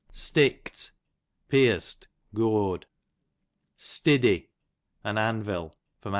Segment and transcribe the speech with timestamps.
[0.11, 0.93] Stickt,
[1.47, 2.87] pierced, gored.
[3.77, 4.49] Stiddy,
[5.03, 5.77] an anvil.
[6.03, 6.09] A.